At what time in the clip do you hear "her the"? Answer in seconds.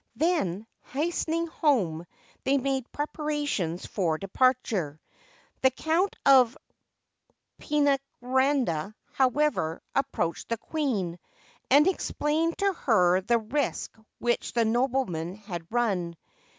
12.73-13.37